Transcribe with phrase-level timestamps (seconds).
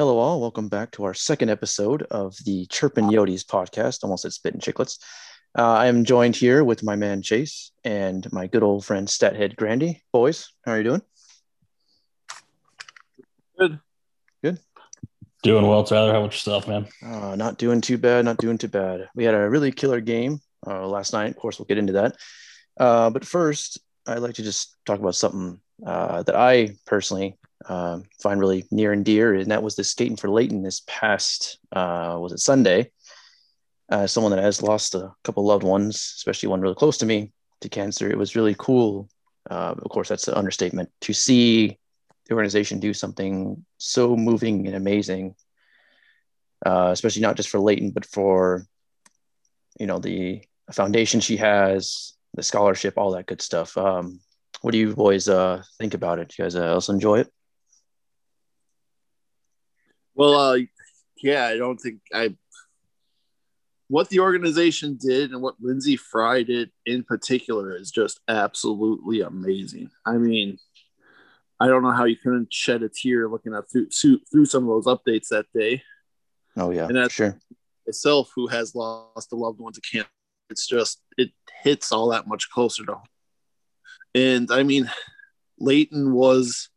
[0.00, 0.40] Hello, all.
[0.40, 4.02] Welcome back to our second episode of the Chirpin Yotes podcast.
[4.02, 4.98] Almost said Spittin' Chiclets.
[5.58, 9.56] Uh, I am joined here with my man Chase and my good old friend Stathead
[9.56, 10.02] Grandy.
[10.10, 11.02] Boys, how are you doing?
[13.58, 13.78] Good.
[14.42, 14.58] Good.
[15.42, 16.12] Doing well, Tyler.
[16.12, 16.88] How about yourself, man?
[17.04, 18.24] Uh, not doing too bad.
[18.24, 19.10] Not doing too bad.
[19.14, 21.32] We had a really killer game uh, last night.
[21.32, 22.16] Of course, we'll get into that.
[22.78, 28.00] Uh, but first, I'd like to just talk about something uh, that I personally uh,
[28.22, 32.16] find really near and dear, and that was the skating for Leighton this past uh,
[32.18, 32.90] was it Sunday.
[33.90, 37.32] Uh, someone that has lost a couple loved ones, especially one really close to me
[37.60, 38.08] to cancer.
[38.08, 39.08] It was really cool.
[39.50, 41.78] Uh, of course, that's an understatement to see
[42.26, 45.34] the organization do something so moving and amazing,
[46.64, 48.64] uh, especially not just for Leighton, but for
[49.78, 53.76] you know the foundation she has, the scholarship, all that good stuff.
[53.76, 54.20] Um,
[54.60, 56.38] what do you boys uh, think about it?
[56.38, 57.32] You guys uh, also enjoy it?
[60.14, 60.58] Well, uh,
[61.22, 62.36] yeah, I don't think I.
[63.88, 69.90] What the organization did and what Lindsay Fry did in particular is just absolutely amazing.
[70.06, 70.58] I mean,
[71.58, 74.84] I don't know how you couldn't shed a tear looking at through through some of
[74.84, 75.82] those updates that day.
[76.56, 77.36] Oh yeah, and that's sure.
[77.86, 80.08] Myself, who has lost a loved one to cancer,
[80.50, 81.30] it's just it
[81.62, 82.92] hits all that much closer to.
[82.92, 83.02] Home.
[84.14, 84.90] And I mean,
[85.58, 86.68] Leighton was,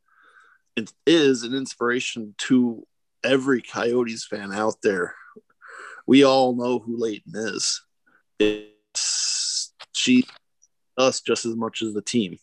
[0.75, 2.85] it is an inspiration to
[3.23, 5.15] every Coyotes fan out there.
[6.05, 7.81] We all know who Leighton is.
[8.39, 10.25] It's she,
[10.97, 12.37] us just as much as the team.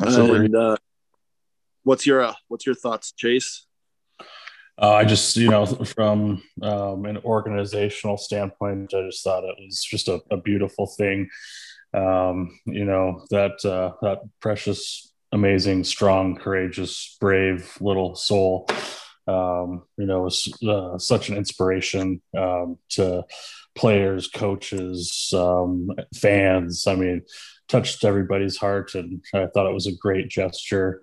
[0.00, 0.46] Absolutely.
[0.46, 0.76] And uh,
[1.84, 3.66] what's your uh, what's your thoughts, Chase?
[4.78, 9.82] Uh, I just, you know, from um, an organizational standpoint, I just thought it was
[9.82, 11.30] just a, a beautiful thing.
[11.94, 18.66] Um, you know, that uh, that precious amazing, strong, courageous, brave little soul.
[19.28, 23.24] Um, you know, was uh, such an inspiration um, to
[23.74, 26.86] players, coaches, um, fans.
[26.86, 27.22] I mean,
[27.68, 31.02] touched everybody's heart, and I thought it was a great gesture.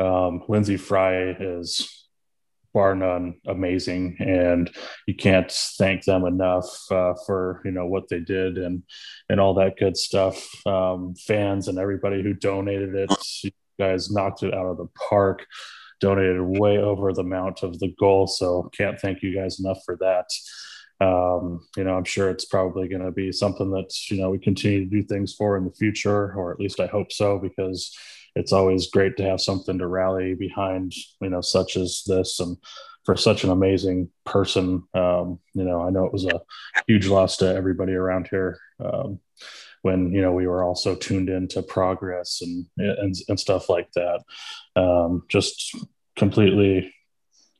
[0.00, 1.98] Um, Lindsay Fry is
[2.74, 4.70] bar none amazing and
[5.06, 8.82] you can't thank them enough uh, for you know what they did and
[9.30, 13.10] and all that good stuff um, fans and everybody who donated it
[13.42, 15.46] you guys knocked it out of the park
[16.00, 19.96] donated way over the amount of the goal so can't thank you guys enough for
[19.96, 20.26] that
[21.04, 24.38] um, you know i'm sure it's probably going to be something that you know we
[24.38, 27.96] continue to do things for in the future or at least i hope so because
[28.38, 32.56] it's always great to have something to rally behind, you know, such as this and
[33.04, 34.84] for such an amazing person.
[34.94, 36.40] Um, you know, I know it was a
[36.86, 38.58] huge loss to everybody around here.
[38.78, 39.18] Um,
[39.88, 44.22] when you know we were also tuned into progress and and, and stuff like that
[44.76, 45.76] um, just
[46.16, 46.92] completely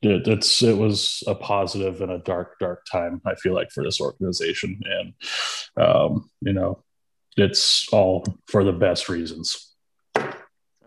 [0.01, 3.83] it, it's it was a positive and a dark dark time i feel like for
[3.83, 5.13] this organization and
[5.83, 6.83] um, you know
[7.35, 9.69] it's all for the best reasons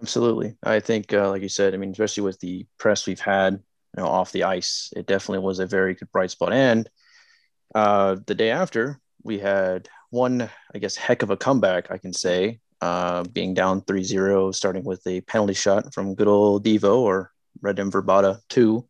[0.02, 0.56] Absolutely.
[0.64, 4.02] I think, uh, like you said, I mean, especially with the press we've had, you
[4.02, 6.52] know, off the ice, it definitely was a very good bright spot.
[6.52, 6.90] And
[7.72, 12.12] uh, the day after, we had one, I guess, heck of a comeback, I can
[12.12, 16.98] say, uh, being down 3 0, starting with a penalty shot from good old Devo
[16.98, 18.86] or Radim Vrbata 2.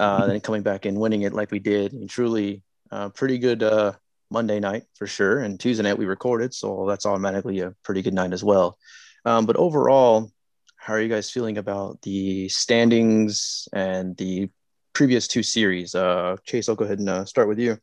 [0.00, 1.92] Uh, then coming back and winning it like we did.
[1.92, 3.92] And truly uh, pretty good uh,
[4.30, 5.40] Monday night for sure.
[5.40, 6.54] And Tuesday night we recorded.
[6.54, 8.78] So that's automatically a pretty good night as well.
[9.26, 10.30] Um, but overall,
[10.76, 14.48] how are you guys feeling about the standings and the
[14.94, 15.94] previous two series?
[15.94, 17.78] Uh, Chase, I'll go ahead and uh, start with you.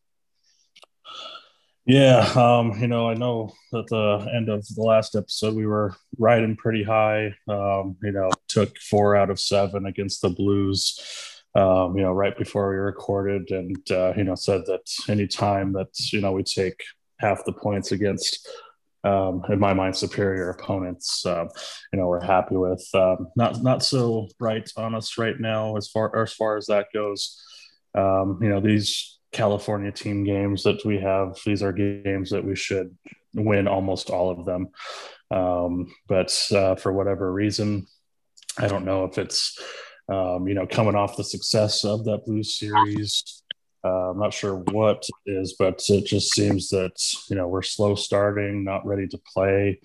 [1.86, 5.96] Yeah, um, you know, I know at the end of the last episode we were
[6.20, 7.34] riding pretty high.
[7.48, 11.00] Um, you know, took four out of seven against the Blues.
[11.56, 15.90] Um, you know, right before we recorded, and uh, you know, said that anytime that
[16.14, 16.82] you know we take
[17.20, 18.48] half the points against
[19.04, 21.26] um, in my mind, superior opponents.
[21.26, 21.50] Um,
[21.92, 22.88] you know, we're happy with.
[22.94, 26.88] Um, not not so bright on us right now as far as far as that
[26.94, 27.44] goes.
[27.96, 32.56] Um, you know, these California team games that we have, these are games that we
[32.56, 32.96] should
[33.34, 34.70] win almost all of them.
[35.32, 37.88] Um, but uh, for whatever reason,
[38.58, 39.58] I don't know if it's
[40.12, 43.42] um, you know coming off the success of that Blues series
[43.84, 46.94] uh, I'm not sure what it is, but it just seems that
[47.30, 49.80] you know we're slow starting, not ready to play.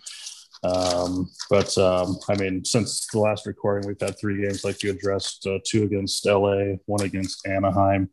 [0.63, 4.91] Um, but um, I mean, since the last recording, we've had three games, like you
[4.91, 8.11] addressed, uh, two against LA, one against Anaheim,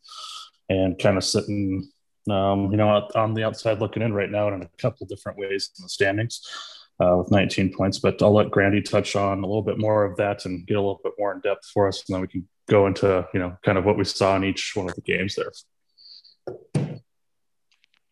[0.70, 1.90] and kind of sitting,
[2.30, 5.72] um, you know, on the outside looking in right now, in a couple different ways
[5.78, 6.42] in the standings.
[7.02, 10.16] Uh, with 19 points, but I'll let Grandy touch on a little bit more of
[10.18, 12.48] that and get a little bit more in depth for us, and then we can
[12.70, 15.36] go into you know kind of what we saw in each one of the games
[15.36, 15.52] there.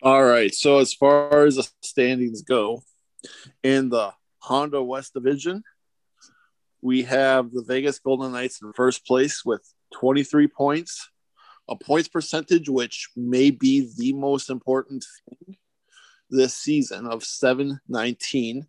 [0.02, 0.54] All right.
[0.54, 2.82] So as far as the standings go,
[3.62, 5.64] in the Honda West Division,
[6.82, 9.62] we have the Vegas Golden Knights in first place with
[9.94, 11.08] 23 points,
[11.70, 15.58] a points percentage which may be the most important thing
[16.30, 18.66] this season of 719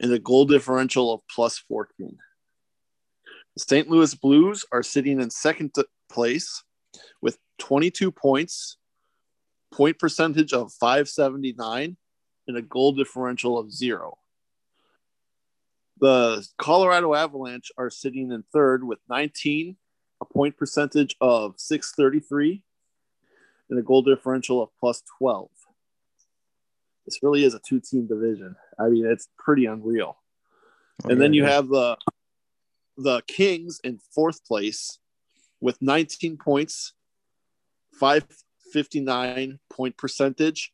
[0.00, 2.16] and a goal differential of plus 14.
[3.56, 3.88] The St.
[3.88, 5.74] Louis Blues are sitting in second
[6.08, 6.62] place
[7.20, 8.78] with 22 points,
[9.72, 11.96] point percentage of 579,
[12.46, 14.18] and a goal differential of zero.
[16.00, 19.76] The Colorado Avalanche are sitting in third with 19,
[20.20, 22.62] a point percentage of 633,
[23.70, 25.48] and a goal differential of plus 12.
[27.04, 28.56] This really is a two team division.
[28.78, 30.18] I mean, it's pretty unreal.
[31.04, 31.96] Oh, and then you have the
[32.96, 34.98] the Kings in fourth place
[35.60, 36.92] with 19 points,
[37.94, 40.72] 559 point percentage,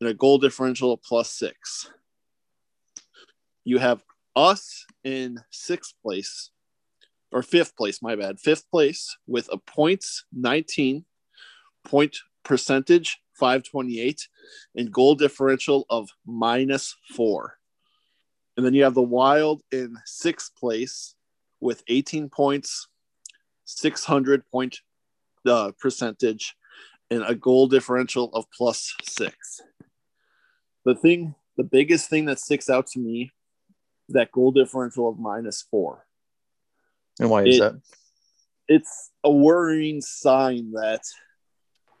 [0.00, 1.90] and a goal differential of plus six.
[3.64, 4.02] You have
[4.36, 6.50] us in sixth place
[7.36, 11.04] or fifth place, my bad, fifth place with a points 19
[11.84, 14.26] point percentage 528
[14.74, 17.58] and goal differential of minus four.
[18.56, 21.14] And then you have the Wild in sixth place
[21.60, 22.88] with 18 points,
[23.66, 24.78] 600 point
[25.46, 26.56] uh, percentage,
[27.10, 29.60] and a goal differential of plus six.
[30.86, 33.32] The thing, the biggest thing that sticks out to me
[34.08, 36.05] that goal differential of minus four.
[37.20, 37.80] And why is it, that?
[38.68, 41.02] It's a worrying sign that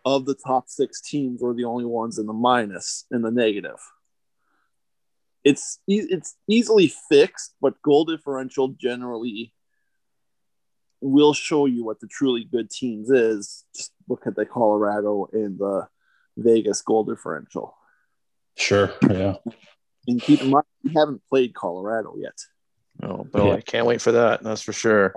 [0.04, 3.78] of the top six teams, we're the only ones in the minus in the negative.
[5.44, 9.52] It's it's easily fixed, but goal differential generally
[11.00, 13.64] will show you what the truly good teams is.
[13.74, 15.88] Just look at the Colorado and the
[16.36, 17.76] Vegas goal differential.
[18.56, 18.92] Sure.
[19.08, 19.36] Yeah.
[20.08, 22.38] And keep in mind, we haven't played Colorado yet.
[23.02, 23.52] Oh, but yeah.
[23.54, 24.42] I can't wait for that.
[24.42, 25.14] That's for sure.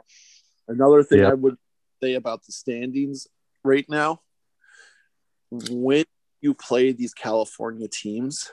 [0.67, 1.29] Another thing yeah.
[1.29, 1.57] I would
[2.01, 3.27] say about the standings
[3.63, 4.21] right now
[5.51, 6.05] when
[6.41, 8.51] you play these California teams,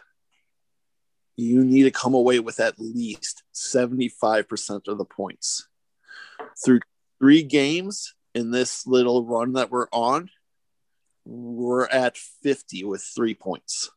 [1.37, 5.69] you need to come away with at least 75% of the points.
[6.65, 6.81] Through
[7.19, 10.31] three games in this little run that we're on,
[11.25, 13.91] we're at 50 with three points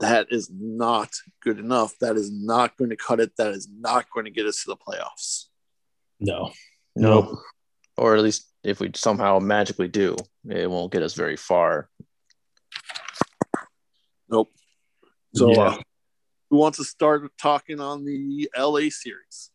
[0.00, 1.10] that is not
[1.42, 1.94] good enough.
[2.00, 3.32] That is not going to cut it.
[3.38, 5.44] That is not going to get us to the playoffs.
[6.20, 6.52] No.
[6.94, 7.38] Nope.
[7.96, 10.16] Or at least if we somehow magically do,
[10.48, 11.88] it won't get us very far.
[14.28, 14.50] Nope.
[15.34, 15.60] So, yeah.
[15.60, 15.76] uh,
[16.50, 19.50] who wants to start talking on the LA series?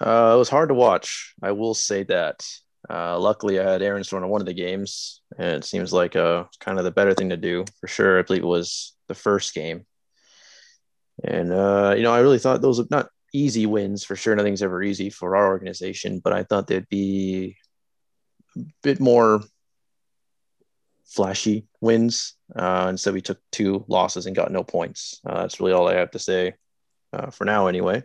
[0.00, 1.34] Uh, it was hard to watch.
[1.42, 2.46] I will say that.
[2.90, 6.16] Uh, luckily, I had Aaron Storm on one of the games, and it seems like
[6.16, 8.18] uh, kind of the better thing to do for sure.
[8.18, 9.84] I believe it was the first game.
[11.22, 14.34] And, uh, you know, I really thought those were not easy wins for sure.
[14.34, 17.56] Nothing's ever easy for our organization, but I thought they'd be
[18.56, 19.42] a bit more
[21.04, 22.34] flashy wins.
[22.54, 25.20] Uh, and so we took two losses and got no points.
[25.26, 26.54] Uh, that's really all I have to say
[27.12, 28.04] uh, for now, anyway.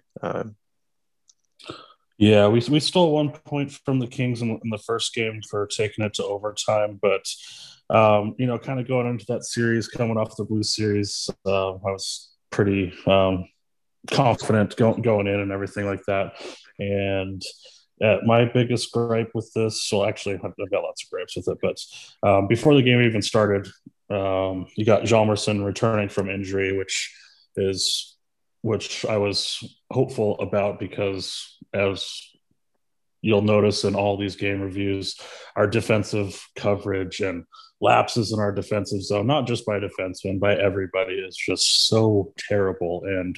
[2.23, 5.67] Yeah, we, we stole one point from the Kings in, in the first game for
[5.67, 7.25] taking it to overtime, but
[7.89, 11.73] um, you know, kind of going into that series, coming off the Blue Series, uh,
[11.73, 13.49] I was pretty um,
[14.09, 16.35] confident going going in and everything like that.
[16.79, 17.41] And
[18.01, 21.57] uh, my biggest gripe with this, well, actually, I've got lots of gripes with it,
[21.61, 21.77] but
[22.25, 23.67] um, before the game even started,
[24.09, 27.13] um, you got Hjalmarsson returning from injury, which
[27.57, 28.13] is
[28.63, 29.61] which I was
[29.91, 32.29] hopeful about because as
[33.21, 35.17] you'll notice in all these game reviews,
[35.55, 37.45] our defensive coverage and
[37.81, 43.01] lapses in our defensive zone, not just by defensemen, by everybody, is just so terrible.
[43.05, 43.37] And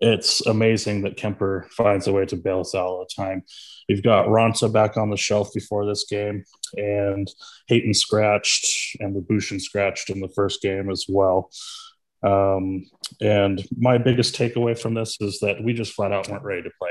[0.00, 3.42] it's amazing that Kuemper finds a way to bail us out all the time.
[3.88, 6.44] We've got Raanta back on the shelf before this game,
[6.76, 7.28] and
[7.68, 11.50] Hayton scratched, and Lyubushkin scratched in the first game as well.
[12.22, 12.86] Um,
[13.20, 16.70] and my biggest takeaway from this is that we just flat out weren't ready to
[16.78, 16.90] play.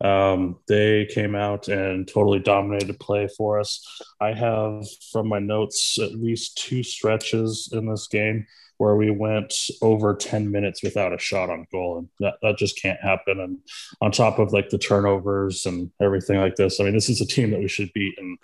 [0.00, 3.84] Um, they came out and totally dominated play for us.
[4.20, 8.46] I have from my notes at least two stretches in this game
[8.78, 11.98] where we went over 10 minutes without a shot on goal.
[11.98, 13.40] And that, that just can't happen.
[13.40, 13.58] And
[14.00, 17.26] on top of like the turnovers and everything like this, I mean, this is a
[17.26, 18.14] team that we should beat.
[18.18, 18.36] And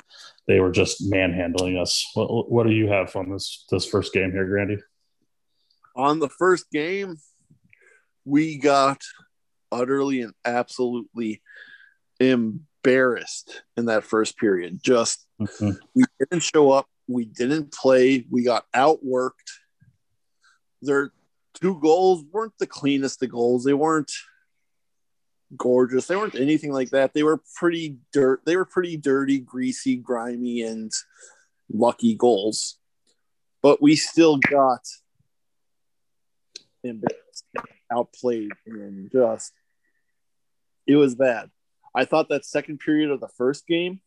[0.46, 2.06] they were just manhandling us.
[2.14, 4.78] What, what do you have on this, this first game here, Grandy?
[5.96, 7.16] On the first game,
[8.24, 9.02] we got
[9.72, 11.42] utterly and absolutely
[12.18, 14.82] embarrassed in that first period.
[14.82, 15.78] Just Mhm.
[15.94, 16.88] we didn't show up.
[17.08, 18.26] We didn't play.
[18.30, 19.50] We got outworked.
[20.82, 21.12] Their
[21.54, 23.64] two goals weren't the cleanest of goals.
[23.64, 24.12] They weren't
[25.56, 26.06] gorgeous.
[26.06, 27.12] They weren't anything like that.
[27.12, 28.44] They were pretty dirt.
[28.44, 30.92] They were pretty dirty, greasy, grimy, and
[31.68, 32.78] lucky goals.
[33.62, 34.86] But we still got
[36.82, 37.44] embarrassed,
[37.90, 39.52] outplayed, and just
[40.90, 41.50] it was bad.
[41.94, 44.00] I thought that second period of the first game,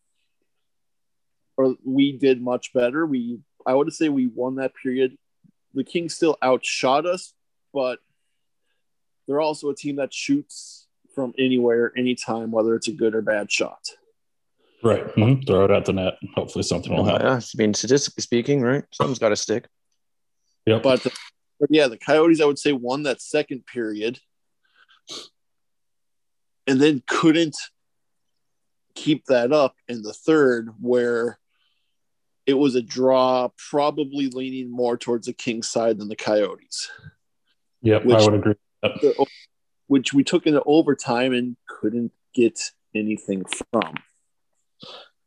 [1.56, 3.06] or we did much better.
[3.06, 5.18] We I would say we won that period.
[5.74, 7.34] The Kings still outshot us,
[7.74, 8.00] but
[9.28, 13.50] they're also a team that shoots from anywhere, anytime, whether it's a good or bad
[13.50, 13.80] shot.
[14.84, 15.08] Right.
[15.16, 15.48] Mhm.
[15.48, 16.16] Throw it at the net.
[16.36, 17.26] Hopefully something will happen.
[17.26, 18.84] Yeah, I mean, statistically speaking, right?
[18.92, 19.70] Something's got to stick.
[20.66, 20.84] Yep.
[20.84, 21.04] But,
[21.60, 24.20] but yeah, the Coyotes, I would say, won that second period
[26.68, 27.56] and then couldn't
[28.96, 31.40] keep that up in the third, where
[32.46, 36.90] it was a draw, probably leaning more towards the Kings side than the Coyotes,
[37.82, 38.06] yep.
[38.06, 38.56] which- I would agree.
[39.88, 42.60] which we took into overtime and couldn't get
[42.96, 43.96] anything from.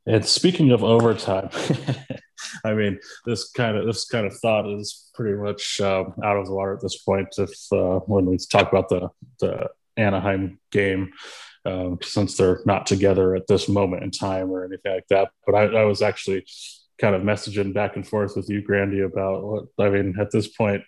[0.06, 1.50] And speaking of overtime,
[2.64, 6.46] I mean, this kind of this kind of thought is pretty much um, out of
[6.46, 7.28] the water at this point.
[7.38, 9.08] If uh, when we talk about the
[9.40, 11.12] the Anaheim game,
[11.64, 15.30] um, since they're not together at this moment in time or anything like that.
[15.44, 16.46] But I, I was actually
[17.00, 20.14] kind of messaging back and forth with you, Grandy, about what I mean.
[20.20, 20.82] At this point,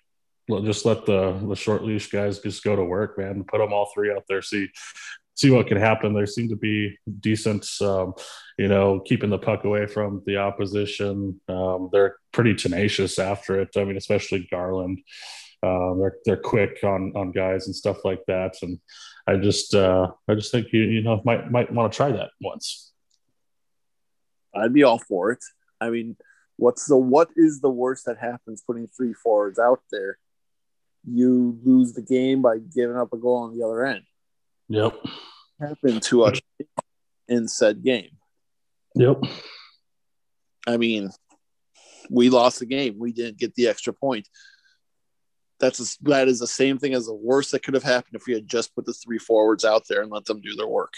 [0.65, 3.45] just let the the short leash guys just go to work, man.
[3.45, 4.43] Put them all three out there.
[4.43, 4.69] See
[5.39, 6.15] see what can happen.
[6.15, 8.15] There seem to be decent, um,
[8.59, 11.41] you know, keeping the puck away from the opposition.
[11.49, 13.69] Um, they're pretty tenacious after it.
[13.77, 14.99] I mean, especially Garland.
[15.63, 18.57] Um, they're they're quick on on guys and stuff like that.
[18.63, 18.79] And
[19.27, 22.31] I just uh, I just think you you know might might want to try that
[22.41, 22.93] once.
[24.55, 25.45] I'd be all for it.
[25.81, 26.17] I mean,
[26.57, 30.19] what's the what is the worst that happens putting three forwards out there?
[31.05, 34.05] You lose the game by giving up a goal on the other end.
[34.69, 34.95] Yep.
[35.61, 36.41] Happened to us
[37.29, 38.11] in said game.
[38.95, 39.23] Yep.
[40.67, 41.11] I mean,
[42.11, 42.97] we lost the game.
[42.99, 44.29] We didn't get the extra point.
[45.61, 48.27] That's a, that is the same thing as the worst that could have happened if
[48.27, 50.95] we had just put the three forwards out there and let them do their work.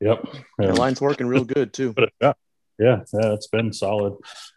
[0.00, 0.22] Yep.
[0.58, 0.72] The Yeah.
[0.72, 1.92] line's working real good too.
[1.92, 2.32] But yeah,
[2.78, 4.14] yeah, yeah, it's been solid.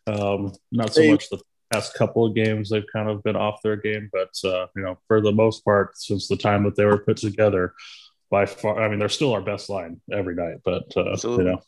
[0.08, 1.12] Um, not so Hey.
[1.12, 4.68] much the past couple of games they've kind of been off their game, but uh,
[4.76, 7.74] you know, for the most part, since the time that they were put together,
[8.30, 10.58] by far, I mean, they're still our best line every night.
[10.64, 11.62] But uh, you know,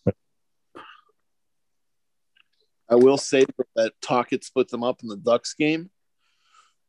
[2.89, 5.89] I will say that Tocchet split them up in the Ducks game,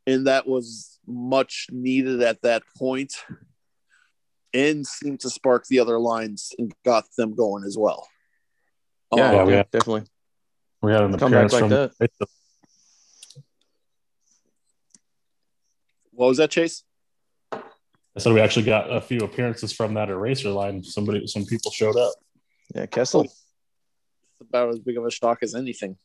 [0.07, 3.15] and that was much needed at that point,
[4.55, 8.09] and seemed to spark the other lines and got them going as well.
[9.15, 10.03] Yeah, Um, Yeah, we yeah, had- definitely.
[10.83, 11.93] we had an Come back appearance like from that.
[16.13, 16.83] what was that, Chase?
[17.53, 20.83] I said we actually got a few appearances from that eraser line.
[20.83, 22.15] Somebody, some people showed up.
[22.75, 23.23] Yeah, Kessel.
[23.25, 23.35] It's
[24.41, 25.97] about as big of a shock as anything.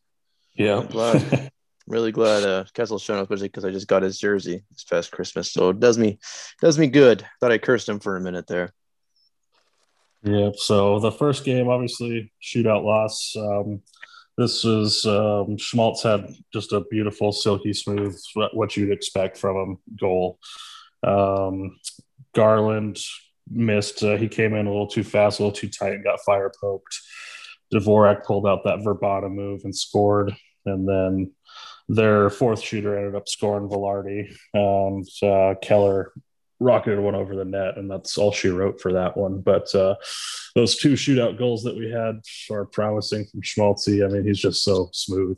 [0.55, 1.51] Yeah, glad.
[1.91, 5.11] Really glad uh, Kessel's showing up, especially because I just got his jersey this past
[5.11, 5.51] Christmas.
[5.51, 6.19] So it does me
[6.61, 7.25] does me good.
[7.41, 8.71] Thought I cursed him for a minute there.
[10.23, 10.55] Yep.
[10.55, 13.35] So the first game, obviously, shootout loss.
[13.35, 13.81] Um,
[14.37, 19.77] this is um, Schmaltz had just a beautiful, silky smooth, what- you'd expect from him
[19.99, 20.39] goal.
[21.03, 21.77] Um,
[22.33, 22.99] Garland
[23.49, 24.01] missed.
[24.01, 26.53] Uh, he came in a little too fast, a little too tight, and got fire
[26.61, 26.97] poked.
[27.73, 30.33] Dvorak pulled out that Vrbata move and scored.
[30.65, 31.31] And then
[31.89, 34.31] their fourth shooter ended up scoring Vilardi.
[34.53, 36.13] Um, so, uh, Keller
[36.59, 39.41] rocketed one over the net, and that's all she wrote for that one.
[39.41, 39.95] But uh,
[40.55, 42.21] those two shootout goals that we had
[42.51, 44.05] are promising from Schmaltzy.
[44.05, 45.37] I mean, he's just so smooth.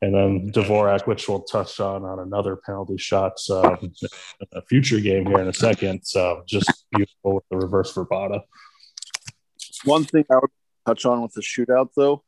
[0.00, 3.92] And then Dvorak, which we'll touch on on another penalty shot, in
[4.52, 6.04] a future game here in a second.
[6.04, 8.40] So just beautiful with the reverse Vrbata.
[9.84, 10.50] One thing I would
[10.86, 12.24] touch on with the shootout, though,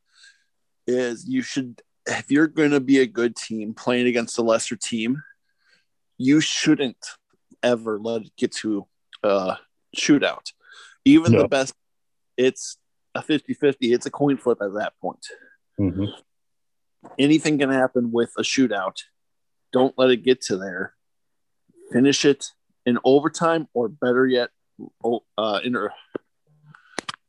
[0.87, 4.75] is you should, if you're going to be a good team playing against a lesser
[4.75, 5.21] team,
[6.17, 6.97] you shouldn't
[7.63, 8.87] ever let it get to
[9.23, 9.57] a
[9.95, 10.51] shootout.
[11.03, 11.39] Even No.
[11.39, 11.73] the best,
[12.37, 12.77] it's
[13.13, 15.25] a 50 50, it's a coin flip at that point.
[15.79, 16.07] Mhm.
[17.19, 18.97] Anything can happen with a shootout.
[19.71, 20.95] Don't let it get to there.
[21.91, 22.51] Finish it
[22.85, 24.49] in overtime, or better yet,
[25.37, 25.75] uh, in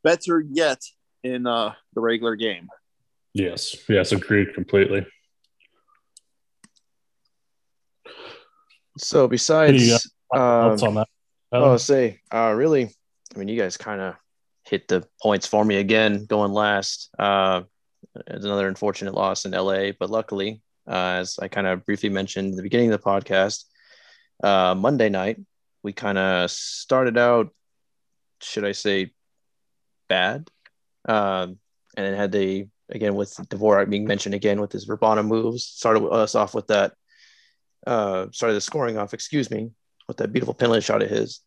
[0.03, 0.83] better yet
[1.23, 2.69] in uh, the regular game.
[3.37, 5.07] Yes, yes, agreed completely.
[8.97, 11.09] So besides, um, on that?
[11.53, 12.91] oh, say, uh, really,
[13.35, 14.15] I mean, you guys kind of
[14.65, 17.11] hit the points for me again, going last.
[17.19, 17.65] Uh,
[18.27, 22.55] it's another unfortunate loss in LA, but luckily, uh, as I kind of briefly mentioned
[22.55, 23.65] at the beginning of the podcast,
[24.43, 25.39] uh, Monday night
[25.83, 27.51] we kind of started out,
[28.41, 29.13] should I say,
[30.09, 30.49] bad,
[31.07, 31.59] um,
[31.99, 36.07] and it had the again with Dvorak being mentioned again with his Vrbata moves, started
[36.09, 36.93] us off with that.
[37.87, 39.71] Uh, started the scoring off, excuse me,
[40.09, 41.41] with that beautiful penalty shot of his.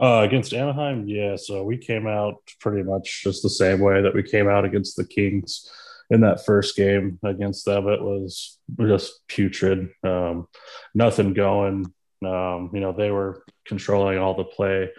[0.00, 1.36] Uh, against Anaheim, yeah.
[1.36, 4.96] So we came out pretty much just the same way that we came out against
[4.96, 5.70] the Kings
[6.08, 7.86] in that first game against them.
[7.86, 9.90] It was just putrid.
[10.02, 10.48] Um,
[10.94, 11.92] nothing going.
[12.24, 14.90] Um, you know, they were controlling all the play.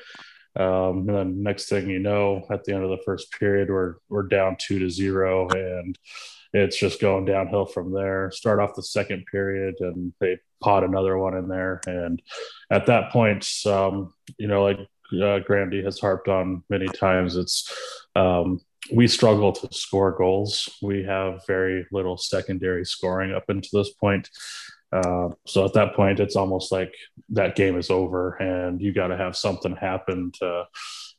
[0.56, 3.96] Um, and then next thing you know, at the end of the first period, we're
[4.10, 5.98] we're down two to zero, and
[6.54, 8.32] it's just going downhill from there.
[8.32, 12.22] Start off the second period, and they pot another one in there, and
[12.70, 14.80] at that point, um, you know, like
[15.22, 17.72] uh, Grandy has harped on many times, it's
[18.16, 18.62] um,
[18.94, 20.70] we struggle to score goals.
[20.82, 24.30] We have very little secondary scoring up until this point.
[24.92, 26.94] Uh, so at that point, it's almost like
[27.30, 30.66] that game is over, and you got to have something happen to,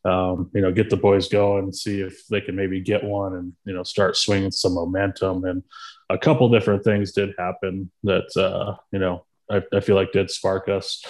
[0.04, 3.52] um, you know, get the boys going, see if they can maybe get one, and
[3.64, 5.44] you know, start swinging some momentum.
[5.44, 5.62] And
[6.10, 10.30] a couple different things did happen that uh, you know I, I, feel like did
[10.30, 11.02] spark us.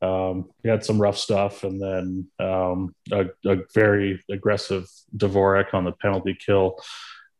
[0.00, 5.84] Um, we had some rough stuff, and then um, a, a, very aggressive Dvorak on
[5.84, 6.78] the penalty kill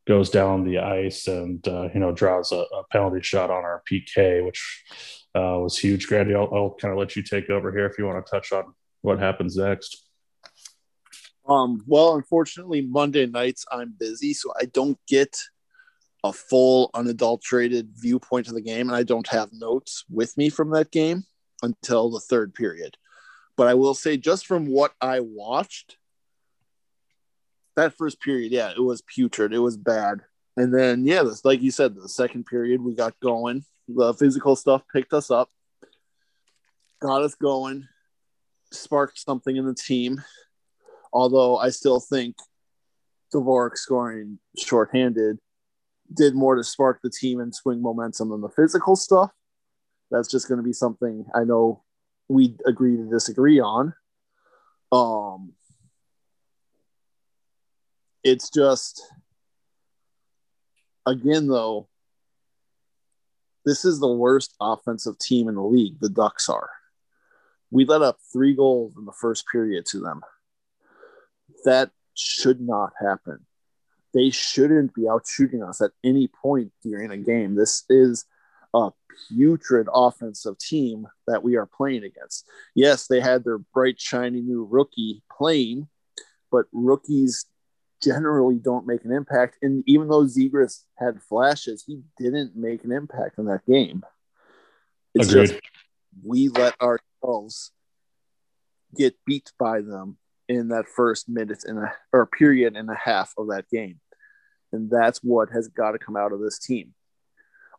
[0.07, 3.83] goes down the ice and uh, you know draws a, a, penalty shot on our
[3.91, 4.85] PK, which
[5.35, 6.07] uh, was huge.
[6.07, 8.53] Grandy, I'll, I'll kind of let you take over here if you want to touch
[8.53, 10.07] on what happens next.
[11.49, 15.37] Um, well, unfortunately, Monday nights I'm busy, so I don't get
[16.23, 20.71] a full, unadulterated viewpoint of the game, and I don't have notes with me from
[20.71, 21.25] that game
[21.63, 22.97] until the third period.
[23.57, 25.99] But I will say, just from what I watched,
[27.77, 29.53] that first period, yeah, it was putrid.
[29.53, 30.21] It was bad.
[30.57, 33.65] And then, yeah, this, like you said, the second period we got going.
[33.89, 35.51] The physical stuff picked us up,
[37.01, 37.87] got us going,
[38.73, 40.23] sparked something in the team.
[41.13, 42.37] Although I still think
[43.35, 45.39] Dvorak scoring shorthanded
[46.13, 49.31] did more to spark the team and swing momentum than the physical stuff.
[50.11, 51.83] That's just going to be something I know
[52.29, 53.95] we agree to disagree on.
[54.93, 55.53] Um,
[58.25, 59.03] it's just
[61.07, 61.89] again though
[63.65, 65.99] this is the worst offensive team in the league.
[66.01, 66.71] The ducks are.
[67.71, 70.21] We let up three goals in the first period to them.
[71.65, 73.47] That should not happen.
[74.13, 77.55] They shouldn't be out shooting us at any point during a game.
[77.55, 78.27] This is
[78.75, 78.91] a
[79.29, 82.47] putrid offensive team that we are playing against.
[82.75, 85.89] Yes they had their bright shiny new rookie playing
[86.51, 87.47] but rookies
[88.05, 89.59] generally don't make an impact.
[89.63, 94.03] And even though Zegras had flashes, he didn't make an impact in that game.
[95.15, 95.49] It's Agreed.
[95.49, 95.61] just
[96.25, 97.73] we let ourselves
[98.97, 103.33] get beat by them in that first minute and a or period and a half
[103.39, 104.01] of that game.
[104.73, 106.95] And that's what has got to come out of this team.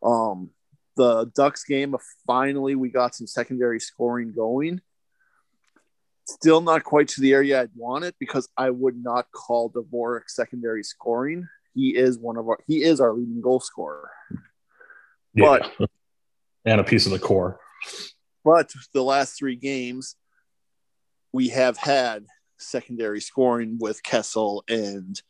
[0.03, 0.49] Um
[0.97, 1.93] the Ducks game,
[2.25, 4.81] finally we got some secondary scoring going
[6.27, 10.23] Still not quite to the area I'd want it because I would not call Dvorak
[10.27, 11.47] secondary scoring.
[11.75, 14.09] He is one of our he is our leading goal scorer.
[15.35, 15.59] Yeah.
[15.77, 15.89] But
[16.65, 17.59] and a piece of the core.
[18.43, 20.15] But the last three games,
[21.31, 22.25] we have had
[22.57, 25.21] secondary scoring with Kessel and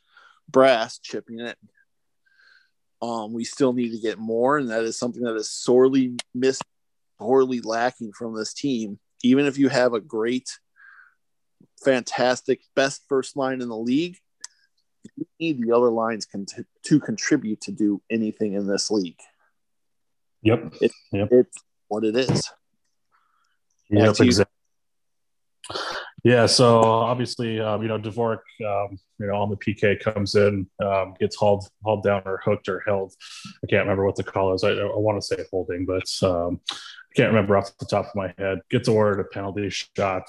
[0.50, 1.58] Brass chipping it.
[3.02, 6.64] Um, we still need to get more, and that is something that is sorely missed,
[7.20, 9.00] sorely lacking from this team.
[9.24, 10.50] Even if you have a great
[11.84, 14.18] fantastic, best first line in the league.
[15.16, 16.46] You need the other lines con-
[16.84, 19.20] to contribute to do anything in this league.
[20.42, 20.76] Yep.
[20.82, 21.30] It, yep.
[21.32, 22.52] It's what it is.
[23.90, 24.46] Yep, exactly.
[26.24, 30.68] Yeah, so obviously, um, you know, Dvorak, um, you know, on the PK comes in,
[30.84, 33.14] um, gets hauled hauled down or hooked or held.
[33.64, 34.64] I can't remember what the call is.
[34.64, 38.16] I, I want to say holding, but um, I can't remember off the top of
[38.16, 38.62] my head.
[38.72, 40.26] Gets awarded a penalty shot.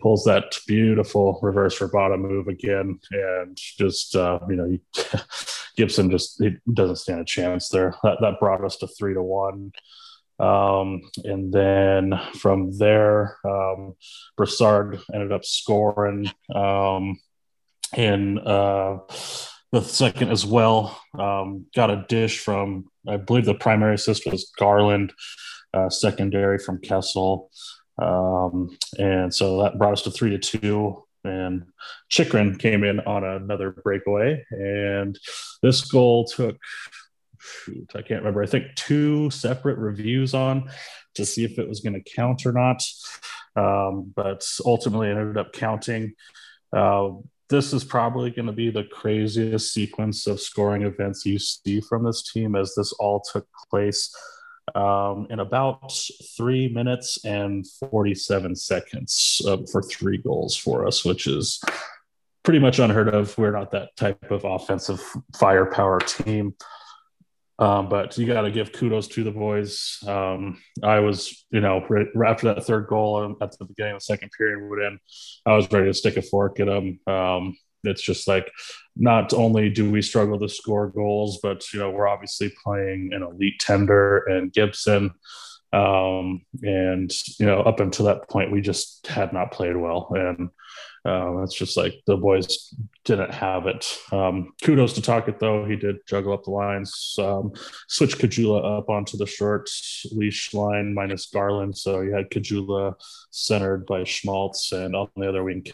[0.00, 4.78] Pulls that beautiful reverse Vrbata move again, and just uh, you know,
[5.76, 7.94] Gibson just he doesn't stand a chance there.
[8.02, 9.72] That, that brought us to three to one.
[10.40, 13.94] Um, and then from there, um,
[14.36, 17.18] Brassard ended up scoring um,
[17.96, 18.98] in uh,
[19.72, 21.00] the second as well.
[21.18, 25.12] Um, got a dish from, I believe the primary assist was Garland,
[25.74, 27.50] uh, secondary from Kessel.
[27.98, 31.04] Um, and so that brought us to three to two.
[31.24, 31.64] And
[32.08, 34.44] Chychrun came in on another breakaway.
[34.50, 35.18] And
[35.62, 36.56] this goal took,
[37.38, 40.70] shoot, I can't remember, I think two separate reviews on
[41.14, 42.82] to see if it was going to count or not.
[43.56, 46.14] Um, but ultimately, ended up counting.
[46.72, 47.10] Uh,
[47.50, 52.04] this is probably going to be the craziest sequence of scoring events you see from
[52.04, 54.14] this team as this all took place
[54.74, 55.92] um, in about
[56.36, 61.62] three minutes and 47 seconds uh, for three goals for us, which is
[62.42, 63.36] pretty much unheard of.
[63.36, 65.02] We're not that type of offensive
[65.36, 66.54] firepower team.
[67.60, 69.98] Um, but you got to give kudos to the boys.
[70.06, 74.04] Um, I was, you know, right, after that third goal at the beginning of the
[74.04, 75.00] second period would end,
[75.44, 77.00] I was ready to stick a fork at them.
[77.84, 78.50] It's just like
[78.96, 83.22] not only do we struggle to score goals, but you know we're obviously playing an
[83.22, 85.12] elite tender and Gibson,
[85.72, 90.50] um, and you know up until that point we just had not played well, and
[91.08, 93.98] um, it's just like the boys didn't have it.
[94.12, 97.52] Um, kudos to Tocchet though; he did juggle up the lines, um,
[97.88, 99.70] switch Caggiula up onto the short
[100.12, 101.76] leash line minus Garland.
[101.76, 102.94] So you had Caggiula
[103.30, 105.64] centered by Schmaltz and on the other wing,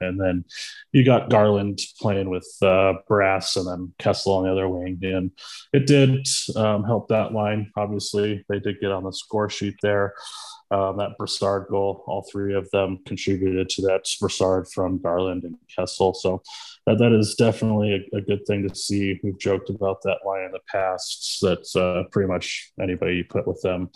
[0.00, 0.44] and then
[0.90, 5.30] you got Garland playing with uh, Brass and then Kessel on the other wing, and
[5.72, 7.70] it did um, help that line.
[7.76, 10.14] Obviously, they did get on the score sheet there
[10.72, 12.02] um, that Brassard goal.
[12.06, 16.14] All three of them contributed to that Brassard from Garland and Kessel.
[16.14, 16.42] So
[16.86, 19.20] that, that is definitely a, a, good thing to see.
[19.22, 23.46] We've joked about that line in the past that uh, pretty much anybody you put
[23.46, 23.90] with them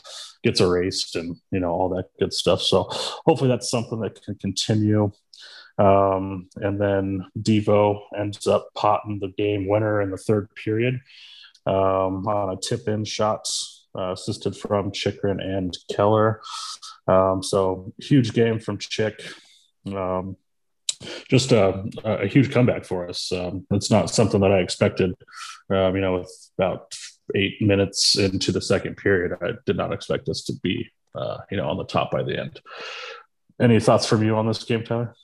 [0.45, 2.61] gets erased and, you know, all that good stuff.
[2.61, 2.89] So
[3.27, 5.11] hopefully that's something that can continue.
[5.79, 11.01] Um, and then Devo ends up potting the game winner in the third period
[11.67, 13.49] um, on a tip in shot
[13.97, 16.41] uh, assisted from Chychrun and Keller.
[17.09, 19.23] Um, so huge game from Chick.
[19.87, 20.37] Um,
[21.29, 23.31] just a, a, huge comeback for us.
[23.31, 25.15] Um, it's not something that I expected.
[25.71, 26.95] Um, you know, with about
[27.35, 31.57] eight minutes into the second period, I did not expect us to be, uh, you
[31.57, 32.61] know, on the top by the end.
[33.61, 35.15] Any thoughts from you on this game, Tyler?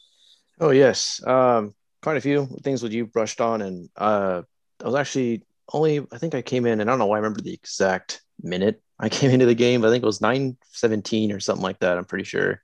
[0.61, 4.43] Oh yes, um, quite a few things that you brushed on, and uh,
[4.81, 7.21] I was actually only I think I came in, and I don't know why I
[7.21, 9.85] remember the exact minute I came into the game.
[9.85, 11.99] I think it was 917 or something like that.
[11.99, 12.63] I'm pretty sure.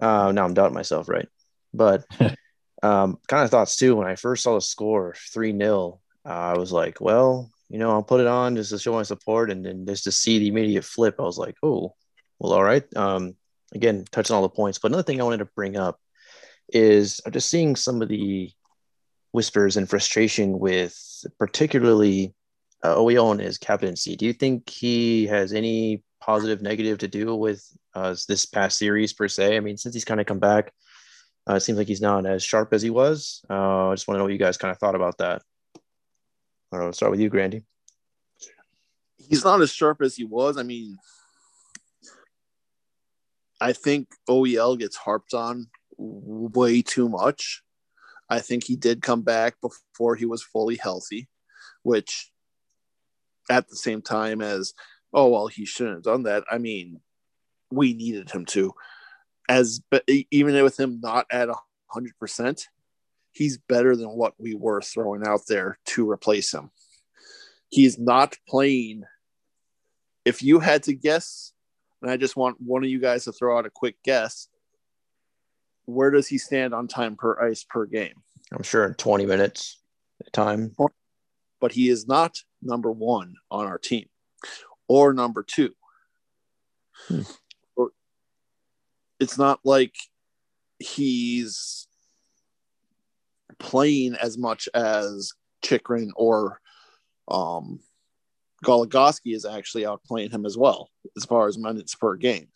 [0.00, 1.28] Uh, now I'm doubting myself, right?
[1.74, 2.04] But
[2.82, 6.00] um, kind of thoughts too when I first saw the score 3 0.
[6.24, 9.02] Uh, I was like, well, you know, I'll put it on just to show my
[9.02, 11.16] support and then just to see the immediate flip.
[11.18, 11.94] I was like, oh,
[12.38, 12.84] well, all right.
[12.96, 13.34] Um,
[13.74, 14.78] again, touching all the points.
[14.78, 16.00] But another thing I wanted to bring up
[16.72, 18.50] is I'm just seeing some of the
[19.38, 22.34] whispers and frustration with particularly
[22.84, 24.16] uh, and his captaincy.
[24.16, 29.12] Do you think he has any positive, negative to do with uh, this past series
[29.12, 29.56] per se?
[29.56, 30.72] I mean, since he's kind of come back,
[31.48, 33.44] uh, it seems like he's not as sharp as he was.
[33.48, 35.42] Uh, I just want to know what you guys kind of thought about that.
[36.72, 36.90] I don't know.
[36.90, 37.62] Start with you, Grandy.
[39.18, 40.58] He's not as sharp as he was.
[40.58, 40.98] I mean,
[43.60, 47.62] I think OEL gets harped on way too much.
[48.30, 51.28] I think he did come back before he was fully healthy,
[51.82, 52.30] which
[53.50, 54.74] at the same time as,
[55.14, 56.44] oh, well, he shouldn't have done that.
[56.50, 57.00] I mean,
[57.70, 58.74] we needed him to.
[59.48, 61.48] As but even with him not at
[61.94, 62.62] 100%,
[63.32, 66.70] he's better than what we were throwing out there to replace him.
[67.70, 69.04] He's not playing.
[70.24, 71.52] If you had to guess,
[72.02, 74.48] and I just want one of you guys to throw out a quick guess,
[75.88, 78.12] where does he stand on time per ice per game?
[78.52, 79.80] I'm sure in 20 minutes
[80.32, 80.74] time.
[81.60, 84.06] But he is not number one on our team
[84.86, 85.72] or number two.
[87.06, 87.22] Hmm.
[89.18, 89.94] It's not like
[90.78, 91.88] he's
[93.58, 96.60] playing as much as Chychrun or
[97.28, 97.80] um,
[98.62, 102.48] Goligoski is actually outplaying him as well as far as minutes per game.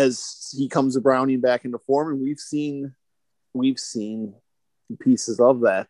[0.00, 2.94] As he comes Browning back into form, and we've seen
[3.52, 4.34] we've seen
[4.98, 5.88] pieces of that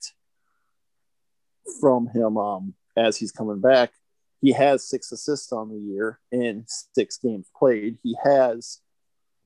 [1.81, 3.93] from him um, as he's coming back.
[4.41, 7.99] He has six assists on the year in six games played.
[8.03, 8.81] He has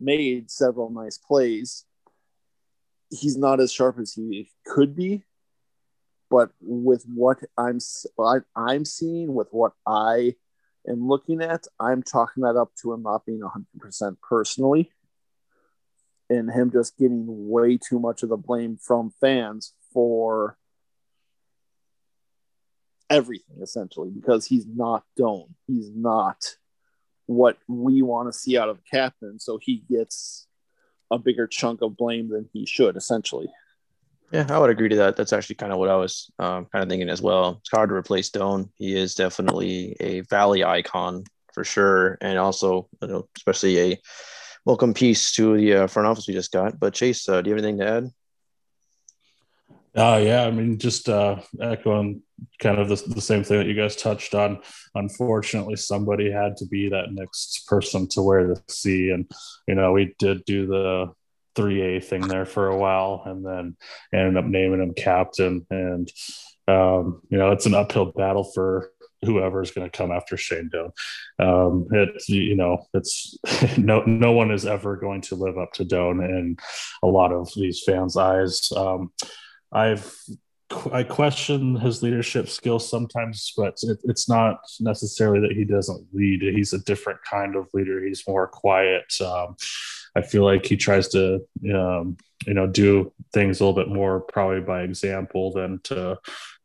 [0.01, 1.85] made several nice plays.
[3.11, 5.25] He's not as sharp as he could be,
[6.31, 7.79] but with what I'm
[8.57, 10.37] I'm seeing, with what I
[10.89, 14.93] am looking at, I'm chalking that up to him not being 100% personally,
[16.31, 20.57] and him just getting way too much of the blame from fans for
[23.11, 25.55] everything essentially because he's not Doan.
[25.67, 26.57] He's not
[27.27, 29.39] what we want to see out of captain.
[29.39, 30.47] So he gets
[31.11, 33.49] a bigger chunk of blame than he should, essentially.
[34.35, 35.15] Yeah, I would agree to that.
[35.15, 37.59] That's actually kind of what I was um, kind of thinking as well.
[37.61, 38.69] It's hard to replace Stone.
[38.75, 44.01] He is definitely a Valley icon for sure, and also, you know, especially a
[44.65, 46.81] welcome piece to the uh, front office we just got.
[46.81, 48.11] But Chase, uh, do you have anything to add?
[49.97, 52.21] Uh, yeah, I mean, just uh, echoing
[52.59, 54.61] kind of the, the same thing that you guys touched on.
[54.97, 59.31] Unfortunately, somebody had to be that next person to wear the C, and
[59.69, 61.13] you know, we did do the
[61.55, 63.77] 3A thing there for a while, and then
[64.13, 65.67] ended up naming him captain.
[65.71, 66.11] And
[66.67, 68.91] um, you know, it's an uphill battle for
[69.25, 70.93] whoever is going to come after Shane Doan.
[71.39, 73.37] Um, it's you know, it's
[73.79, 76.57] no no one is ever going to live up to Doan in
[77.03, 78.71] a lot of these fans' eyes.
[78.77, 79.13] Um,
[79.73, 80.15] I've
[80.93, 86.43] I question his leadership skills sometimes, but it, it's not necessarily that he doesn't lead.
[86.43, 88.05] He's a different kind of leader.
[88.05, 89.05] He's more quiet.
[89.21, 89.57] Um,
[90.17, 94.21] I feel like he tries to, um, you know, do things a little bit more
[94.21, 96.19] probably by example than to,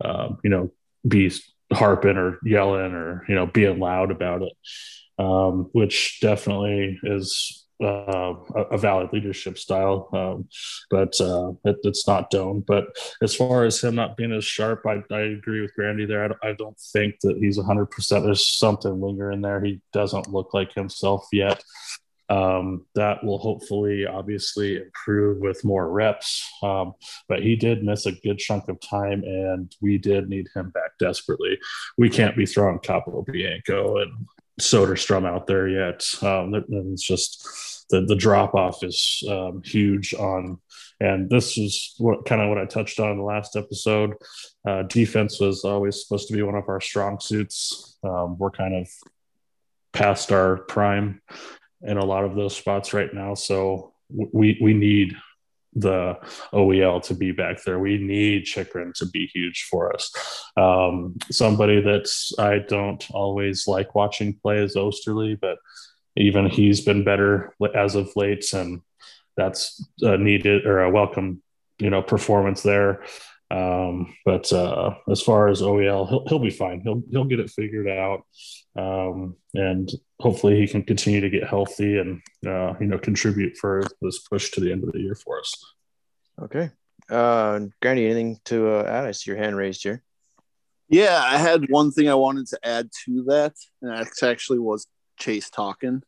[0.03, 0.71] um, you know,
[1.07, 1.31] be
[1.73, 4.53] harping or yelling or you know being loud about it,
[5.17, 8.33] um, which definitely is uh,
[8.71, 10.49] a, valid leadership style, um,
[10.89, 12.61] but uh, it, it's not Doan.
[12.67, 12.87] But
[13.21, 16.35] as far as him not being as sharp, I, I agree with Grandy there.
[16.43, 18.23] I, I don't think that he's 100%.
[18.23, 19.63] There's something lingering there.
[19.63, 21.63] He doesn't look like himself yet.
[22.29, 26.47] Um, that will hopefully, obviously, improve with more reps.
[26.61, 26.93] Um,
[27.27, 30.97] but he did miss a good chunk of time, and we did need him back
[30.99, 31.59] desperately.
[31.97, 34.27] We can't be throwing Capobianco and
[34.59, 36.05] Soderstrom out there yet.
[36.21, 37.47] Um, it's just
[37.89, 40.59] the the drop off is um, huge on,
[40.99, 44.13] and this is what kind of what I touched on in the last episode.
[44.67, 47.97] Uh, defense was always supposed to be one of our strong suits.
[48.03, 48.87] Um, we're kind of
[49.93, 51.21] past our prime
[51.81, 55.15] in a lot of those spots right now, so we we need
[55.73, 56.17] the
[56.51, 57.79] OEL to be back there.
[57.79, 60.11] We need Chychrun to be huge for us.
[60.57, 65.57] Um, somebody that's I don't always like watching play is Oesterle, but
[66.15, 68.81] even he's been better as of late, and
[69.37, 71.41] that's needed or a welcome,
[71.77, 73.03] you know, performance there.
[73.51, 76.81] Um, but uh, as far as OEL, he'll he'll be fine.
[76.81, 78.21] He'll he'll get it figured out,
[78.75, 83.83] um, and hopefully he can continue to get healthy and uh, you know contribute for
[84.01, 85.55] this push to the end of the year for us.
[86.39, 86.69] Okay,
[87.09, 89.05] uh, Grandy, anything to uh, add?
[89.05, 90.03] I see your hand raised here.
[90.87, 94.85] Yeah, I had one thing I wanted to add to that, and that actually was
[95.17, 96.03] Chase talking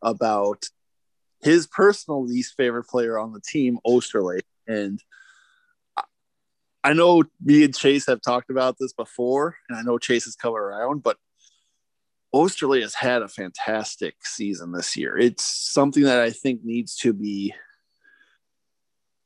[0.00, 0.64] about
[1.40, 5.02] his personal least favorite player on the team, Oesterle, and
[6.84, 10.36] I know me and Chase have talked about this before, and I know Chase has
[10.36, 11.16] come around, but
[12.34, 15.16] Oesterle has had a fantastic season this year.
[15.18, 17.54] It's something that I think needs to be,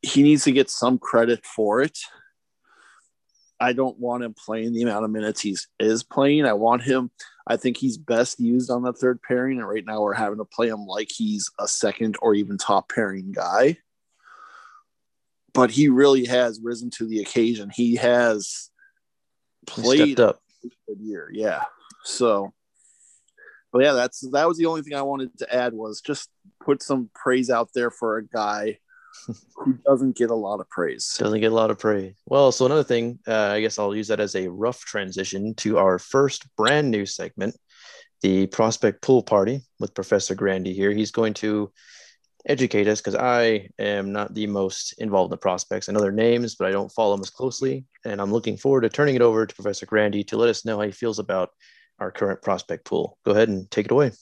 [0.01, 1.99] he needs to get some credit for it.
[3.61, 6.47] I don't want him playing the amount of minutes he's is playing.
[6.47, 7.11] I want him,
[7.47, 9.59] I think he's best used on the third pairing.
[9.59, 12.91] And right now we're having to play him like he's a second or even top
[12.93, 13.77] pairing guy
[15.55, 17.71] but he really has risen to the occasion.
[17.75, 18.71] He has
[19.67, 21.65] played up a year, yeah.
[22.05, 22.53] So,
[23.73, 26.31] but yeah, that's that was the only thing I wanted to add was just
[26.65, 28.79] put some praise out there for a guy
[29.57, 31.17] who doesn't get a lot of praise.
[31.19, 32.15] Doesn't get a lot of praise.
[32.27, 35.79] Well, so another thing, uh, I guess I'll use that as a rough transition to
[35.79, 37.57] our first brand new segment,
[38.23, 40.93] the prospect pool party with Professor Grandy here.
[40.93, 41.73] He's going to
[42.47, 45.89] educate us because I am not the most involved in the prospects.
[45.89, 47.85] I know their names, but I don't follow them as closely.
[48.05, 50.79] And I'm looking forward to turning it over to Professor Grandy to let us know
[50.79, 51.51] how he feels about
[51.99, 53.19] our current prospect pool.
[53.25, 54.13] Go ahead and take it away.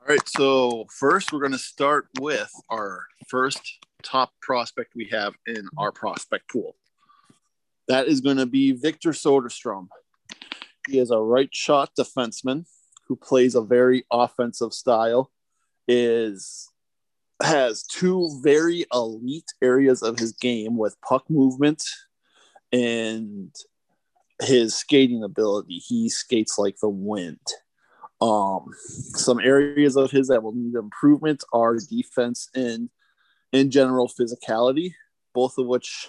[0.00, 0.28] All right.
[0.28, 3.60] So, first, we're going to start with our first
[4.02, 6.76] top prospect we have in our prospect pool.
[7.88, 9.88] That is going to be Victor Soderstrom.
[10.88, 12.64] He is a right shot defenseman
[13.08, 15.30] who plays a very offensive style,
[15.88, 16.69] is
[17.42, 21.82] has two very elite areas of his game with puck movement
[22.72, 23.54] and
[24.42, 25.78] his skating ability.
[25.78, 27.40] He skates like the wind.
[28.20, 32.90] Um, some areas of his that will need improvement are defense and
[33.52, 34.92] in general physicality,
[35.34, 36.08] both of which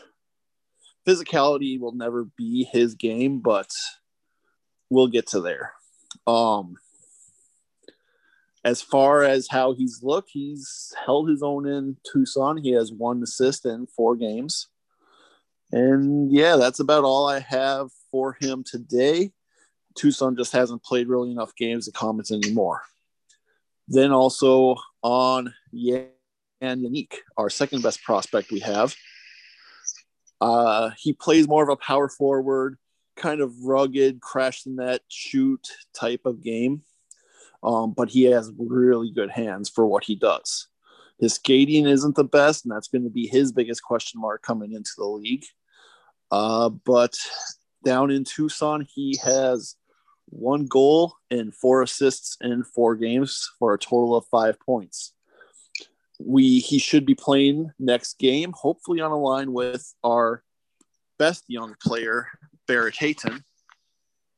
[1.07, 3.69] physicality will never be his game, but
[4.89, 5.73] we'll get to there.
[6.27, 6.75] Um,
[8.63, 12.57] as far as how he's looked, he's held his own in Tucson.
[12.57, 14.67] He has one assist in four games.
[15.71, 19.31] And yeah, that's about all I have for him today.
[19.95, 22.81] Tucson just hasn't played really enough games to comment anymore.
[23.87, 26.09] Then also on Jan
[26.61, 28.95] Jenik, our second best prospect we have.
[30.39, 32.77] Uh, he plays more of a power forward,
[33.15, 36.83] kind of rugged, crash the net, shoot type of game.
[37.63, 40.67] Um, but he has really good hands for what he does.
[41.19, 44.73] His skating isn't the best, and that's going to be his biggest question mark coming
[44.73, 45.45] into the league.
[46.31, 47.15] Uh, but
[47.85, 49.75] down in Tucson, he has
[50.25, 55.13] one goal and four assists in four games for a total of five points.
[56.19, 60.43] We he should be playing next game, hopefully on a line with our
[61.19, 62.27] best young player,
[62.67, 63.43] Barrett Hayton.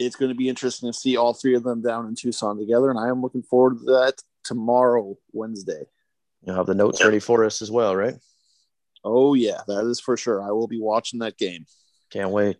[0.06, 2.90] It's going to be interesting to see all three of them down in Tucson together,
[2.90, 5.84] and I am looking forward to that tomorrow, Wednesday.
[6.46, 8.16] You'll have the notes ready for us as well, right?
[9.04, 10.42] Oh yeah, that is for sure.
[10.42, 11.66] I will be watching that game.
[12.10, 12.58] Can't wait.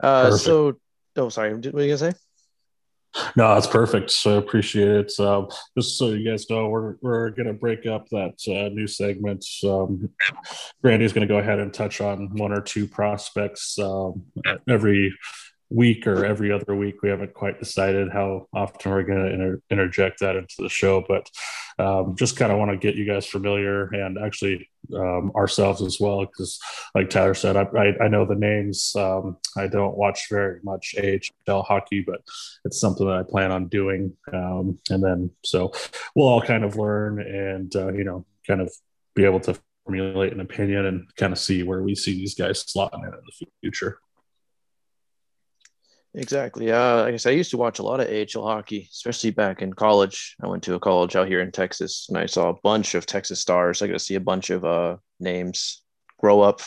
[0.00, 0.74] Uh, so,
[1.16, 1.54] oh, sorry.
[1.54, 2.18] What were you gonna say?
[3.36, 4.10] No, that's perfect.
[4.10, 5.20] So appreciate it.
[5.20, 9.44] Um, just so you guys know, we're we're gonna break up that uh, new segment.
[9.64, 10.08] Um,
[10.82, 14.24] Randy's gonna go ahead and touch on one or two prospects um,
[14.68, 15.14] every
[15.74, 17.02] week or every other week.
[17.02, 21.04] We haven't quite decided how often we're going to inter- interject that into the show,
[21.06, 21.28] but
[21.78, 25.98] um, just kind of want to get you guys familiar and actually um, ourselves as
[25.98, 26.20] well.
[26.20, 26.58] Because,
[26.94, 28.94] like Tyler said, I, I, I know the names.
[28.96, 32.20] Um, I don't watch very much AHL hockey, but
[32.64, 34.16] it's something that I plan on doing.
[34.32, 35.72] Um, and then, so
[36.14, 38.72] we'll all kind of learn and, uh, you know, kind of
[39.14, 42.64] be able to formulate an opinion and kind of see where we see these guys
[42.64, 43.98] slotting in in the future.
[46.14, 46.70] Exactly.
[46.70, 49.72] Uh, I guess I used to watch a lot of AHL hockey, especially back in
[49.72, 50.36] college.
[50.42, 53.06] I went to a college out here in Texas, and I saw a bunch of
[53.06, 53.80] Texas stars.
[53.80, 55.82] I got to see a bunch of uh, names
[56.18, 56.60] grow up,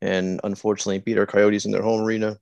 [0.00, 2.38] and unfortunately beat our Coyotes in their home arena.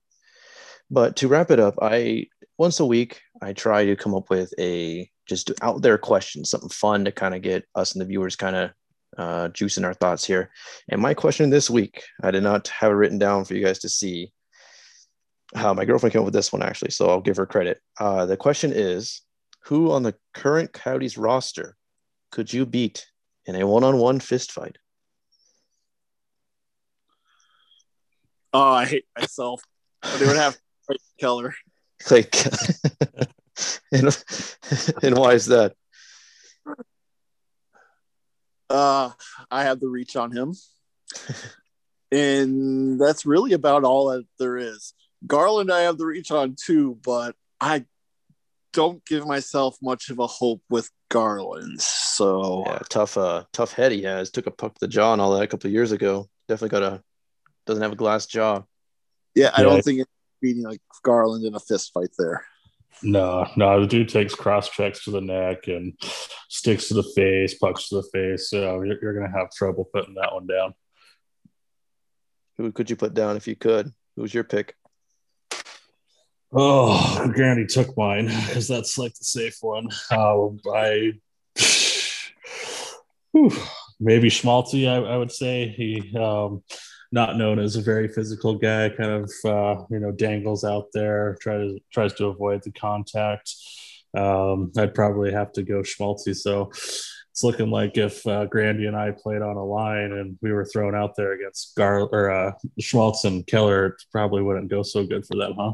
[0.91, 2.27] But to wrap it up, I
[2.59, 6.69] once a week I try to come up with a just out there question, something
[6.69, 8.71] fun to kind of get us and the viewers kind of
[9.17, 10.51] uh, juicing our thoughts here.
[10.89, 13.79] And my question this week, I did not have it written down for you guys
[13.79, 14.31] to see
[15.55, 17.81] uh, my girlfriend came up with this one actually, so I'll give her credit.
[17.99, 19.21] Uh, the question is,
[19.65, 21.77] who on the current Coyotes roster
[22.31, 23.07] could you beat
[23.45, 24.77] in a one-on-one fist fight?
[28.53, 29.63] Oh, I hate myself.
[30.17, 31.55] They would have Clay Keller.
[32.09, 32.35] Like,
[33.91, 34.23] and,
[35.03, 35.75] and why is that?
[38.69, 39.11] Uh,
[39.49, 40.55] I have the reach on him,
[42.11, 44.93] and that's really about all that there is.
[45.25, 47.85] Garland, I have the reach on too, but I
[48.73, 51.81] don't give myself much of a hope with Garland.
[51.81, 54.31] So yeah, tough, uh, tough head he has.
[54.31, 56.27] Took a puck to the jaw and all that a couple of years ago.
[56.47, 57.03] Definitely got a
[57.65, 58.63] doesn't have a glass jaw.
[59.35, 59.69] Yeah, I yeah.
[59.69, 62.45] don't think it's beating like Garland in a fist fight there.
[63.03, 65.93] No, no, the dude takes cross checks to the neck and
[66.49, 68.49] sticks to the face, pucks to the face.
[68.49, 70.73] So you're, you're going to have trouble putting that one down.
[72.57, 73.91] Who could you put down if you could?
[74.15, 74.75] Who's your pick?
[76.53, 79.87] Oh, Grandy took mine because that's like the safe one.
[80.11, 81.13] Uh, I
[83.31, 83.51] whew,
[83.99, 86.61] maybe Schmaltzy, I, I, would say he um,
[87.13, 91.37] not known as a very physical guy, kind of uh, you know dangles out there,
[91.41, 93.53] tries tries to avoid the contact.
[94.15, 96.35] Um, I'd probably have to go Schmaltzy.
[96.35, 96.69] So
[97.31, 100.65] it's looking like if uh, Grandy and I played on a line and we were
[100.65, 105.05] thrown out there against Gar or uh, Schmaltz and Keller, it probably wouldn't go so
[105.05, 105.73] good for them, huh?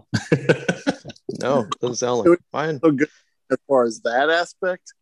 [1.42, 2.80] no, doesn't sound like fine.
[2.80, 3.10] So good
[3.52, 4.94] as far as that aspect.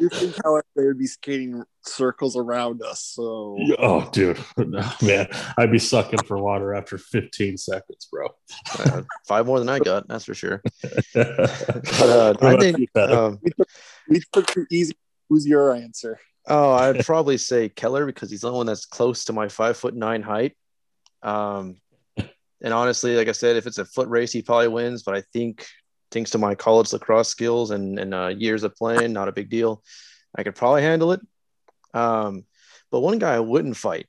[0.00, 3.02] you think how they would be skating circles around us?
[3.02, 4.38] So, oh, dude,
[5.02, 8.28] man, I'd be sucking for water after 15 seconds, bro.
[8.78, 10.62] Uh, five more than I got, that's for sure.
[11.14, 13.68] but, uh, I think um, we, took,
[14.08, 14.94] we took the easy
[15.28, 16.18] Who's your answer?
[16.48, 19.94] Oh, I'd probably say Keller because he's the one that's close to my five foot
[19.94, 20.56] nine height.
[21.22, 21.80] Um,
[22.16, 25.02] and honestly, like I said, if it's a foot race, he probably wins.
[25.02, 25.66] But I think,
[26.12, 29.50] thanks to my college lacrosse skills and, and uh, years of playing, not a big
[29.50, 29.82] deal.
[30.36, 31.20] I could probably handle it.
[31.92, 32.44] Um,
[32.90, 34.06] but one guy I wouldn't fight,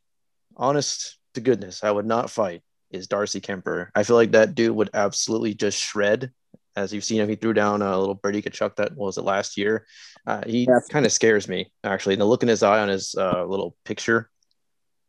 [0.56, 2.62] honest to goodness, I would not fight
[2.92, 3.88] is Darcy Kuemper.
[3.96, 6.32] I feel like that dude would absolutely just shred
[6.78, 9.58] as you've seen him, he threw down a little Brady Tkachuk that was it last
[9.58, 9.88] year.
[10.28, 12.14] Uh, he kind of scares me actually.
[12.14, 14.30] And the look in his eye on his uh, little picture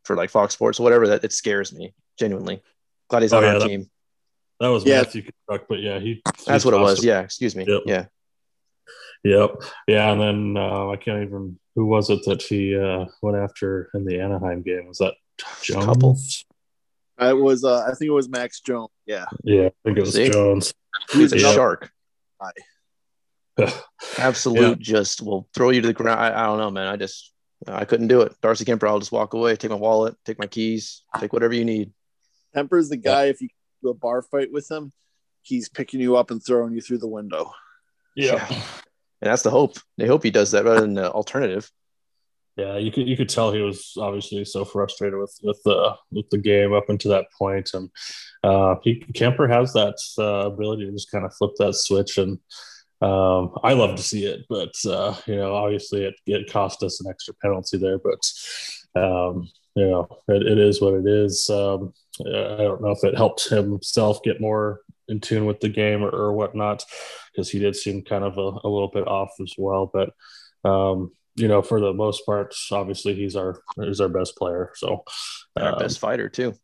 [0.04, 2.62] for like Fox Sports or whatever, that it scares me genuinely.
[3.10, 3.90] Glad he's oh, on yeah, our that, team.
[4.60, 4.98] That was yeah.
[4.98, 6.22] Matthew Tkachuk, but yeah, he.
[6.46, 7.04] That's what it was.
[7.04, 7.66] Yeah, excuse me.
[7.68, 7.82] Yep.
[7.86, 8.06] Yeah.
[9.24, 9.62] Yep.
[9.86, 11.58] Yeah, and then uh, I can't even.
[11.74, 14.88] Who was it that he uh, went after in the Anaheim game?
[14.88, 15.14] Was that
[15.62, 15.84] Jones?
[15.84, 16.18] Couple.
[17.20, 17.64] It was.
[17.64, 18.90] Uh, I think it was Max Jones.
[19.06, 19.26] Yeah.
[19.42, 20.30] Yeah, I think it was See?
[20.30, 20.72] Jones.
[21.12, 21.90] He's a shark.
[24.18, 24.84] Absolute, yeah.
[24.84, 26.20] just will throw you to the ground.
[26.20, 26.86] I, I, don't know, man.
[26.86, 27.32] I just
[27.66, 28.34] I couldn't do it.
[28.40, 31.64] Darcy Kuemper, I'll just walk away, take my wallet, take my keys, take whatever you
[31.64, 31.92] need.
[32.54, 33.24] Kuemper's the guy.
[33.24, 33.30] Yeah.
[33.30, 33.48] If you
[33.82, 34.92] do a bar fight with him,
[35.42, 37.52] he's picking you up and throwing you through the window.
[38.14, 38.46] Yeah.
[38.50, 38.62] yeah.
[39.20, 39.78] And that's the hope.
[39.96, 41.70] They hope he does that rather than the alternative.
[42.58, 46.28] Yeah, you could you could tell he was obviously so frustrated with with the with
[46.30, 47.88] the game up until that point, and
[48.42, 52.40] uh, he, has that uh, ability to just kind of flip that switch, and
[53.00, 54.40] um, I love to see it.
[54.48, 59.48] But uh, you know, obviously it, it cost us an extra penalty there, but um,
[59.76, 61.48] you know, it, it is what it is.
[61.48, 66.02] Um, I don't know if it helped himself get more in tune with the game
[66.02, 66.84] or, or whatnot,
[67.32, 69.88] because he did seem kind of a, a, little bit off as well.
[69.92, 70.10] But
[70.68, 74.72] um, you know, for the most part, obviously he's our he's our best player.
[74.74, 75.04] So
[75.56, 76.54] our um, best fighter too.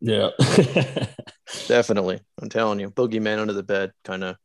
[0.00, 0.30] Yeah,
[1.66, 2.20] definitely.
[2.40, 4.36] I'm telling you, boogeyman under the bed kind of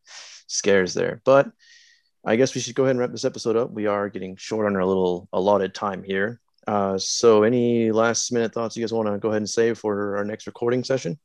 [0.48, 1.22] scares there.
[1.26, 1.52] But
[2.26, 3.72] I guess we should go ahead and wrap this episode up.
[3.72, 6.40] We are getting short on our little allotted time here.
[6.66, 10.18] Uh, so, any last minute thoughts you guys want to go ahead and say for
[10.18, 11.20] our next recording session?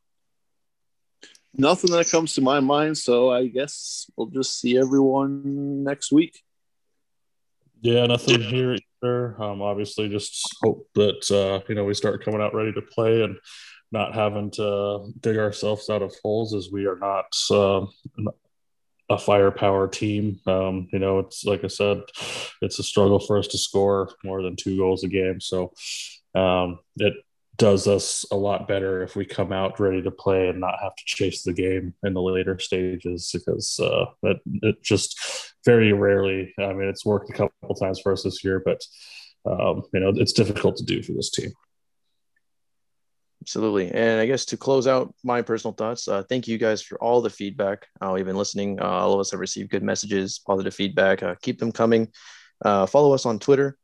[1.54, 2.98] Nothing that comes to my mind.
[2.98, 6.42] So, I guess we'll just see everyone next week.
[7.80, 9.42] Yeah, nothing here either.
[9.42, 13.22] Um, obviously, just hope that uh, you know we start coming out ready to play
[13.22, 13.38] and
[13.92, 17.86] not having to dig ourselves out of holes as we are not uh,
[19.08, 20.40] a firepower team.
[20.46, 22.02] Um, you know, it's like I said,
[22.60, 25.40] it's a struggle for us to score more than two goals a game.
[25.40, 25.72] So
[26.34, 27.14] um, it
[27.58, 30.94] does us a lot better if we come out ready to play and not have
[30.94, 36.54] to chase the game in the later stages because uh, it, it just very rarely.
[36.58, 38.80] I mean, it's worked a couple times for us this year, but
[39.44, 41.52] um, you know, it's difficult to do for this team.
[43.42, 43.90] Absolutely.
[43.90, 47.20] And I guess to close out my personal thoughts, uh, thank you guys for all
[47.20, 47.86] the feedback.
[48.00, 48.80] Uh, we've been listening.
[48.80, 51.22] Uh, all of us have received good messages, positive feedback.
[51.22, 52.08] Uh, keep them coming.
[52.64, 53.78] Uh, follow us on Twitter.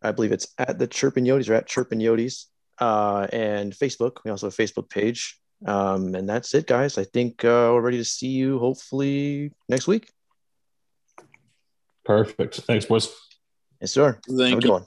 [0.00, 2.44] I believe it's at the Chirpin Yotes or at Chirpin Yotes
[2.80, 4.18] uh, and Facebook.
[4.24, 5.38] We also have a Facebook page.
[5.66, 6.98] Um, and that's it, guys.
[6.98, 10.10] I think uh, we're ready to see you hopefully next week.
[12.04, 12.60] Perfect.
[12.60, 13.12] Thanks, boys.
[13.80, 14.18] Yes, sir.
[14.28, 14.86] Thank you.